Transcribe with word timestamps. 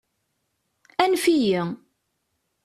Anef-iyi! 1.03 1.61